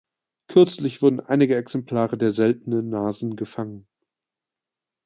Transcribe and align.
Kürzlich 0.47 1.03
wurden 1.03 1.19
einige 1.19 1.55
Exemplare 1.55 2.17
der 2.17 2.31
seltenen 2.31 2.89
Nasen 2.89 3.35
gefangen. 3.35 3.85